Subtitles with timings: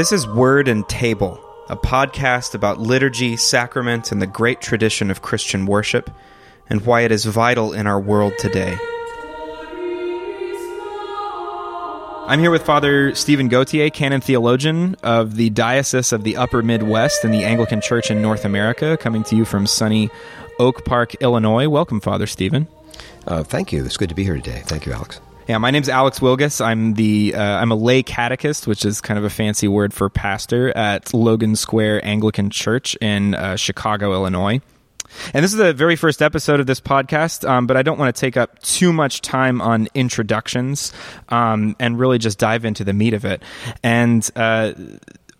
[0.00, 5.20] This is Word and Table, a podcast about liturgy, sacrament, and the great tradition of
[5.20, 6.10] Christian worship,
[6.70, 8.78] and why it is vital in our world today.
[12.26, 17.22] I'm here with Father Stephen Gautier, canon theologian of the Diocese of the Upper Midwest
[17.22, 20.08] in the Anglican Church in North America, coming to you from sunny
[20.58, 21.68] Oak Park, Illinois.
[21.68, 22.68] Welcome, Father Stephen.
[23.26, 23.84] Uh, thank you.
[23.84, 24.62] It's good to be here today.
[24.64, 25.20] Thank you, Alex.
[25.50, 26.64] Yeah, my name's Alex Wilgus.
[26.64, 30.08] I'm the uh, I'm a lay catechist, which is kind of a fancy word for
[30.08, 34.60] pastor at Logan Square Anglican Church in uh, Chicago, Illinois.
[35.34, 38.14] And this is the very first episode of this podcast, um, but I don't want
[38.14, 40.92] to take up too much time on introductions
[41.30, 43.42] um, and really just dive into the meat of it.
[43.82, 44.74] And uh,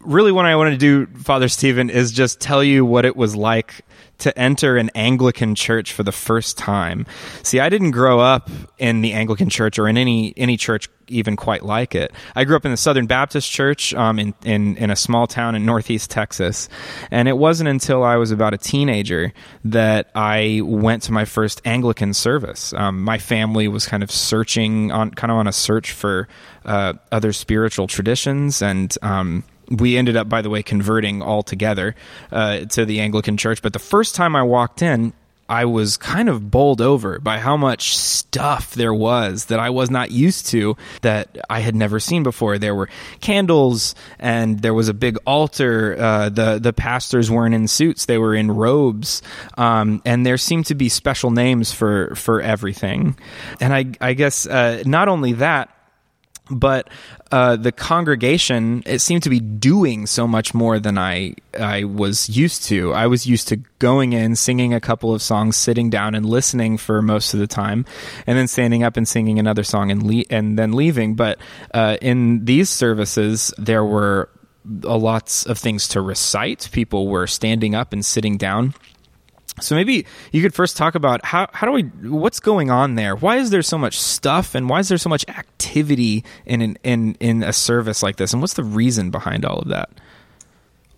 [0.00, 3.36] really, what I want to do, Father Stephen, is just tell you what it was
[3.36, 3.84] like
[4.20, 7.06] to enter an Anglican church for the first time.
[7.42, 8.48] See, I didn't grow up
[8.78, 12.12] in the Anglican church or in any any church even quite like it.
[12.34, 15.54] I grew up in the Southern Baptist Church um, in, in in a small town
[15.54, 16.68] in Northeast Texas,
[17.10, 19.32] and it wasn't until I was about a teenager
[19.64, 22.72] that I went to my first Anglican service.
[22.72, 26.28] Um, my family was kind of searching on kind of on a search for
[26.64, 28.96] uh, other spiritual traditions and.
[29.02, 31.94] Um, we ended up, by the way, converting altogether
[32.32, 33.62] uh, to the Anglican Church.
[33.62, 35.12] But the first time I walked in,
[35.50, 39.90] I was kind of bowled over by how much stuff there was that I was
[39.90, 42.56] not used to that I had never seen before.
[42.56, 42.88] There were
[43.20, 45.96] candles and there was a big altar.
[45.98, 49.22] Uh, the the pastors weren't in suits; they were in robes,
[49.58, 53.18] um, and there seemed to be special names for for everything.
[53.58, 55.68] And I I guess uh, not only that
[56.50, 56.88] but
[57.30, 62.28] uh, the congregation it seemed to be doing so much more than I I was
[62.28, 62.92] used to.
[62.92, 66.76] I was used to going in, singing a couple of songs, sitting down and listening
[66.76, 67.86] for most of the time,
[68.26, 71.14] and then standing up and singing another song and le- and then leaving.
[71.14, 71.38] But
[71.72, 74.28] uh, in these services, there were
[74.84, 76.68] a lots of things to recite.
[76.72, 78.74] People were standing up and sitting down.
[79.62, 83.16] So maybe you could first talk about how how do we what's going on there?
[83.16, 86.78] Why is there so much stuff and why is there so much activity in an,
[86.82, 88.32] in in a service like this?
[88.32, 89.90] And what's the reason behind all of that?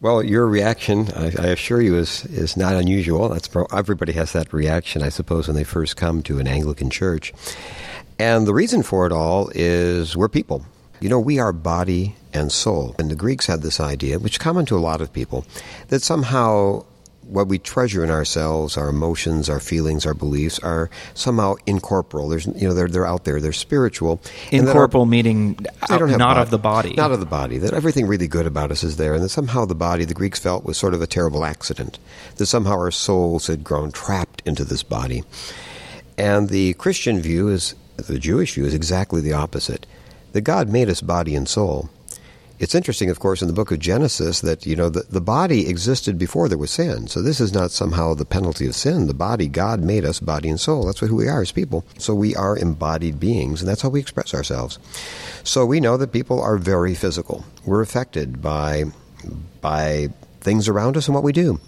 [0.00, 3.28] Well, your reaction, I, I assure you, is is not unusual.
[3.28, 7.32] That's everybody has that reaction, I suppose, when they first come to an Anglican church.
[8.18, 10.66] And the reason for it all is we're people.
[11.00, 12.94] You know, we are body and soul.
[12.98, 15.44] And the Greeks had this idea, which is common to a lot of people,
[15.88, 16.84] that somehow
[17.32, 22.28] what we treasure in ourselves, our emotions, our feelings, our beliefs, are somehow incorporeal.
[22.28, 23.40] There's, you know, they're they're out there.
[23.40, 24.20] They're spiritual.
[24.50, 26.94] Incorporeal meaning not body, of the body.
[26.94, 27.58] Not of the body.
[27.58, 30.38] That everything really good about us is there, and that somehow the body, the Greeks
[30.38, 31.98] felt, was sort of a terrible accident.
[32.36, 35.24] That somehow our souls had grown trapped into this body,
[36.18, 39.86] and the Christian view is the Jewish view is exactly the opposite.
[40.32, 41.90] That God made us body and soul
[42.62, 45.68] it's interesting, of course, in the book of Genesis that, you know, the, the body
[45.68, 47.08] existed before there was sin.
[47.08, 49.08] So this is not somehow the penalty of sin.
[49.08, 50.86] The body, God made us body and soul.
[50.86, 51.84] That's who we are as people.
[51.98, 54.78] So we are embodied beings, and that's how we express ourselves.
[55.42, 57.44] So we know that people are very physical.
[57.66, 58.84] We're affected by,
[59.60, 61.58] by things around us and what we do.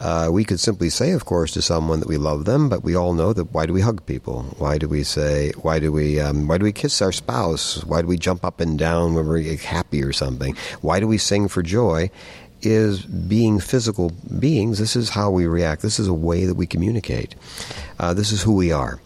[0.00, 2.94] Uh, we could simply say, of course, to someone that we love them, but we
[2.94, 4.42] all know that why do we hug people?
[4.58, 5.52] Why do we say?
[5.62, 6.20] Why do we?
[6.20, 7.84] Um, why do we kiss our spouse?
[7.84, 10.56] Why do we jump up and down when we're happy or something?
[10.80, 12.10] Why do we sing for joy?
[12.62, 14.78] Is being physical beings.
[14.78, 15.82] This is how we react.
[15.82, 17.34] This is a way that we communicate.
[17.98, 19.00] Uh, this is who we are.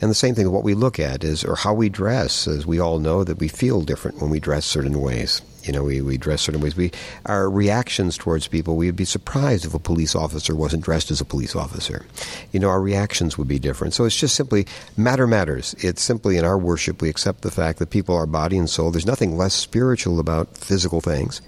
[0.00, 2.80] And the same thing, what we look at is, or how we dress, as we
[2.80, 5.42] all know that we feel different when we dress certain ways.
[5.64, 6.76] You know, we, we dress certain ways.
[6.76, 6.92] We
[7.26, 8.76] our reactions towards people.
[8.76, 12.04] We would be surprised if a police officer wasn't dressed as a police officer.
[12.52, 13.94] You know, our reactions would be different.
[13.94, 15.74] So it's just simply matter matters.
[15.78, 18.90] It's simply in our worship we accept the fact that people are body and soul.
[18.90, 21.40] There's nothing less spiritual about physical things,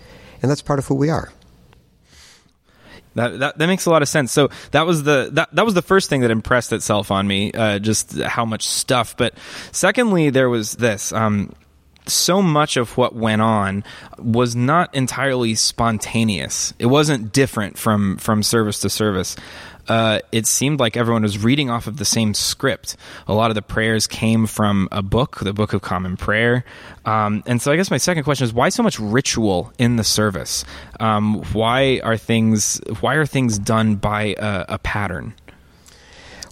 [0.42, 1.32] and that's part of who we are.
[3.14, 4.32] That, that, that makes a lot of sense.
[4.32, 7.52] So that was the that, that was the first thing that impressed itself on me,
[7.52, 9.16] uh, just how much stuff.
[9.16, 9.34] But
[9.72, 11.12] secondly, there was this.
[11.12, 11.54] Um,
[12.06, 13.84] so much of what went on
[14.18, 16.74] was not entirely spontaneous.
[16.78, 19.36] It wasn't different from from service to service
[19.88, 22.96] uh, it seemed like everyone was reading off of the same script.
[23.26, 26.64] A lot of the prayers came from a book, the Book of Common Prayer.
[27.04, 30.04] Um, and so I guess my second question is why so much ritual in the
[30.04, 30.64] service?
[31.00, 35.34] Um, why are things why are things done by a, a pattern?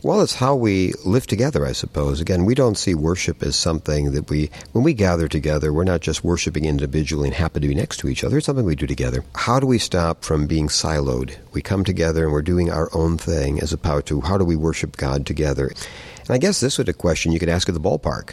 [0.05, 2.21] Well, it's how we live together, I suppose.
[2.21, 6.01] Again, we don't see worship as something that we, when we gather together, we're not
[6.01, 8.39] just worshiping individually and happen to be next to each other.
[8.39, 9.23] It's something we do together.
[9.37, 11.37] How do we stop from being siloed?
[11.53, 14.57] We come together and we're doing our own thing as opposed to how do we
[14.57, 15.69] worship God together?
[15.69, 18.33] And I guess this would a question you could ask at the ballpark.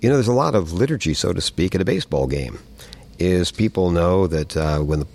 [0.00, 2.60] You know, there's a lot of liturgy, so to speak, at a baseball game.
[3.18, 5.08] is people know that uh, when the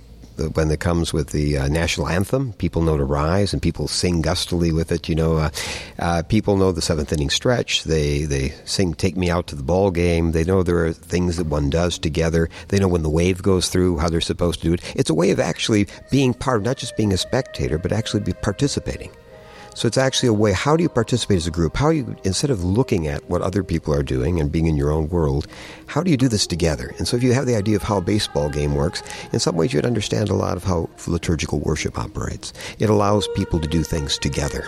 [0.49, 4.21] when it comes with the uh, national anthem, people know to rise and people sing
[4.21, 5.07] gustily with it.
[5.09, 5.49] You know, uh,
[5.99, 7.83] uh, people know the seventh inning stretch.
[7.83, 11.37] They they sing "Take Me Out to the Ball Game." They know there are things
[11.37, 12.49] that one does together.
[12.69, 14.93] They know when the wave goes through, how they're supposed to do it.
[14.95, 18.21] It's a way of actually being part of not just being a spectator, but actually
[18.21, 19.11] be participating.
[19.73, 20.51] So it's actually a way.
[20.51, 21.77] How do you participate as a group?
[21.77, 24.91] How you instead of looking at what other people are doing and being in your
[24.91, 25.47] own world,
[25.87, 26.93] how do you do this together?
[26.97, 29.01] And so if you have the idea of how a baseball game works,
[29.31, 32.53] in some ways you'd understand a lot of how liturgical worship operates.
[32.79, 34.67] It allows people to do things together.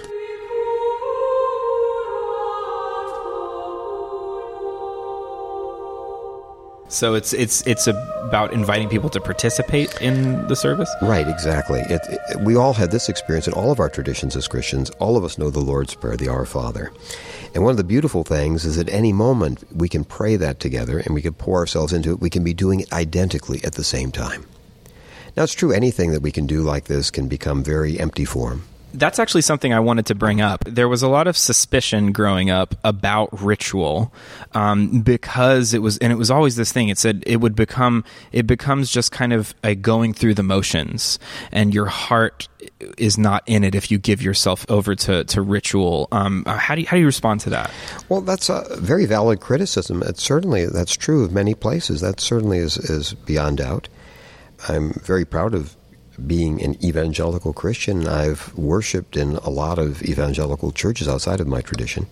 [6.94, 10.90] So it's it's it's about inviting people to participate in the service.
[11.02, 11.80] Right, exactly.
[11.90, 14.92] It, it, we all had this experience in all of our traditions as Christians.
[15.00, 16.92] All of us know the Lord's Prayer, the Our Father.
[17.56, 21.00] And one of the beautiful things is at any moment we can pray that together
[21.00, 22.20] and we can pour ourselves into it.
[22.20, 24.46] We can be doing it identically at the same time.
[25.36, 28.66] Now, it's true anything that we can do like this can become very empty form
[28.94, 30.64] that's actually something I wanted to bring up.
[30.66, 34.14] There was a lot of suspicion growing up about ritual
[34.54, 36.90] um, because it was, and it was always this thing.
[36.90, 41.20] It said it would become, it becomes just kind of a going through the motions,
[41.52, 42.48] and your heart
[42.98, 46.08] is not in it if you give yourself over to to ritual.
[46.12, 47.72] Um, how do you, how do you respond to that?
[48.10, 50.04] Well, that's a very valid criticism.
[50.06, 52.02] It's certainly that's true of many places.
[52.02, 53.90] That certainly is is beyond doubt.
[54.70, 55.76] I'm very proud of
[56.26, 61.62] being an evangelical Christian, I've worshiped in a lot of evangelical churches outside of my
[61.62, 62.08] tradition.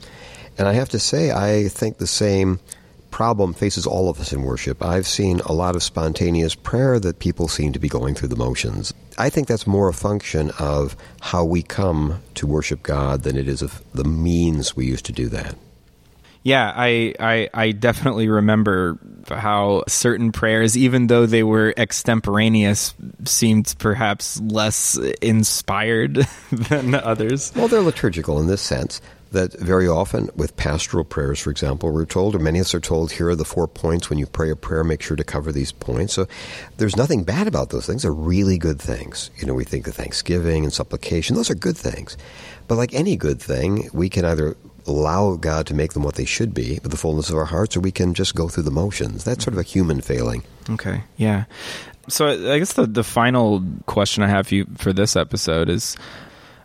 [0.58, 2.60] And I have to say, I think the same
[3.10, 4.84] problem faces all of us in worship.
[4.84, 8.36] I've seen a lot of spontaneous prayer that people seem to be going through the
[8.36, 8.94] motions.
[9.18, 13.48] I think that's more a function of how we come to worship God than it
[13.48, 15.56] is of the means we use to do that.
[16.44, 18.98] Yeah, I, I, I definitely remember
[19.30, 22.94] how certain prayers, even though they were extemporaneous,
[23.26, 27.52] seemed perhaps less inspired than others.
[27.56, 29.02] Well, they're liturgical in this sense
[29.32, 32.82] that very often with pastoral prayers, for example, we're told, or many of us are
[32.82, 34.10] told, here are the four points.
[34.10, 36.14] When you pray a prayer, make sure to cover these points.
[36.14, 36.28] So
[36.78, 38.04] there's nothing bad about those things.
[38.04, 39.32] They're really good things.
[39.38, 41.36] You know, we think of thanksgiving and supplication.
[41.36, 42.18] Those are good things.
[42.68, 46.26] But like any good thing, we can either allow God to make them what they
[46.26, 48.72] should be with the fullness of our hearts, or we can just go through the
[48.72, 49.24] motions.
[49.24, 50.44] That's sort of a human failing.
[50.70, 51.46] Okay, yeah.
[52.08, 55.96] So I guess the the final question I have for you for this episode is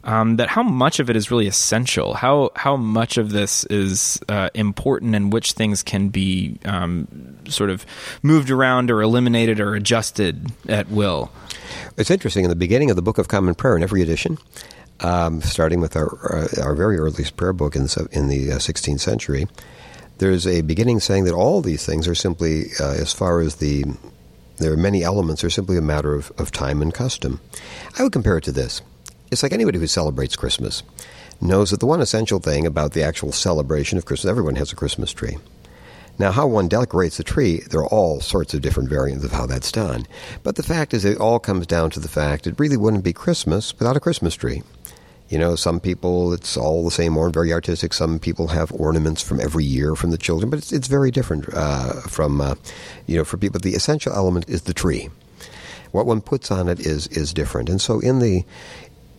[0.07, 2.15] um, that how much of it is really essential?
[2.15, 7.09] How how much of this is uh, important, and which things can be um,
[7.49, 7.85] sort of
[8.23, 11.31] moved around or eliminated or adjusted at will?
[11.97, 12.45] It's interesting.
[12.45, 14.39] In the beginning of the Book of Common Prayer, in every edition,
[15.01, 18.57] um, starting with our, our, our very earliest prayer book in the, in the uh,
[18.57, 19.47] 16th century,
[20.19, 23.85] there's a beginning saying that all these things are simply, uh, as far as the
[24.59, 27.41] there are many elements, are simply a matter of, of time and custom.
[27.99, 28.81] I would compare it to this.
[29.31, 30.83] It's like anybody who celebrates Christmas
[31.41, 34.77] knows that the one essential thing about the actual celebration of Christmas, everyone has a
[34.77, 35.37] Christmas tree.
[36.19, 39.45] Now, how one decorates the tree, there are all sorts of different variants of how
[39.45, 40.07] that's done.
[40.43, 43.13] But the fact is, it all comes down to the fact it really wouldn't be
[43.13, 44.63] Christmas without a Christmas tree.
[45.29, 47.93] You know, some people it's all the same or very artistic.
[47.93, 51.53] Some people have ornaments from every year from the children, but it's it's very different
[51.53, 52.55] uh, from uh,
[53.07, 53.59] you know for people.
[53.59, 55.09] The essential element is the tree.
[55.91, 58.45] What one puts on it is is different, and so in the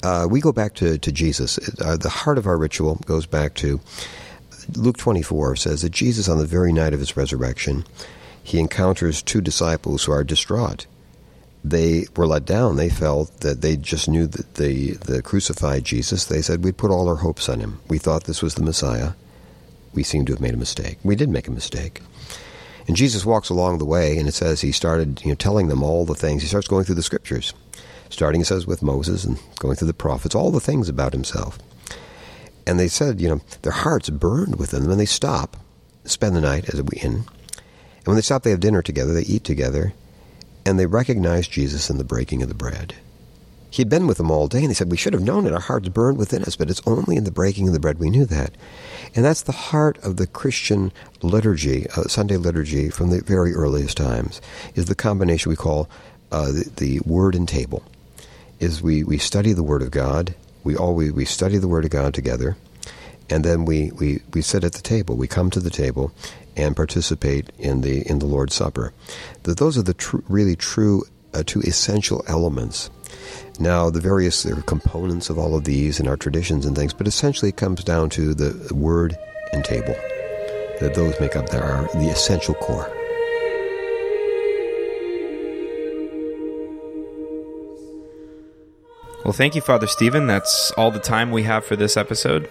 [0.04, 1.60] uh, we go back to to Jesus.
[1.82, 3.82] Uh, the heart of our ritual goes back to
[4.76, 7.84] Luke twenty four says that Jesus on the very night of his resurrection,
[8.44, 10.88] he encounters two disciples who are distraught
[11.70, 12.76] they were let down.
[12.76, 16.92] They felt that they just knew that the, the crucified Jesus, they said, we'd put
[16.92, 17.80] all our hopes on him.
[17.88, 19.12] We thought this was the Messiah.
[19.94, 20.98] We seem to have made a mistake.
[21.04, 22.02] We did make a mistake.
[22.88, 25.84] And Jesus walks along the way, and it says he started you know, telling them
[25.84, 26.42] all the things.
[26.42, 27.54] He starts going through the scriptures,
[28.10, 31.60] starting, it says, with Moses and going through the prophets, all the things about himself.
[32.66, 35.58] And they said, you know, their hearts burned within them, and they stop,
[36.06, 37.14] spend the night as we in.
[37.14, 39.94] And when they stop, they have dinner together, they eat together,
[40.68, 42.94] and they recognized Jesus in the breaking of the bread.
[43.70, 45.54] He had been with them all day, and they said, We should have known it.
[45.54, 48.10] Our hearts burned within us, but it's only in the breaking of the bread we
[48.10, 48.52] knew that.
[49.16, 53.96] And that's the heart of the Christian liturgy, uh, Sunday liturgy from the very earliest
[53.96, 54.42] times,
[54.76, 55.88] is the combination we call
[56.34, 57.82] uh, the, the, word and table.
[58.60, 61.86] Is we, we study the Word of God, we all we, we study the Word
[61.86, 62.58] of God together,
[63.30, 65.16] and then we, we, we sit at the table.
[65.16, 66.12] We come to the table,
[66.58, 68.94] and participate in the in the Lord's Supper.
[69.44, 72.90] That those are the tr- really true uh, two essential elements.
[73.60, 77.50] Now, the various components of all of these in our traditions and things, but essentially
[77.50, 79.16] it comes down to the word
[79.54, 79.96] and table.
[80.80, 82.92] That those make up the, our, the essential core.
[89.26, 90.28] Well, thank you, Father Stephen.
[90.28, 92.48] That's all the time we have for this episode.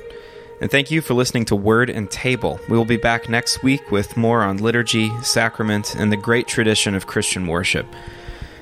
[0.60, 2.58] And thank you for listening to Word and Table.
[2.68, 6.94] We will be back next week with more on liturgy, sacrament, and the great tradition
[6.94, 7.86] of Christian worship.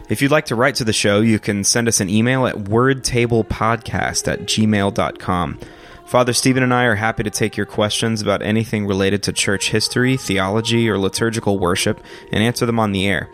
[0.08, 2.56] If you'd like to write to the show, you can send us an email at
[2.56, 5.60] wordtablepodcast at gmail.com.
[6.06, 9.70] Father Stephen and I are happy to take your questions about anything related to church
[9.70, 13.30] history, theology, or liturgical worship and answer them on the air.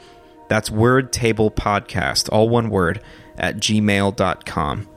[0.48, 3.00] That's wordtablepodcast, all one word,
[3.36, 4.88] at gmail.com.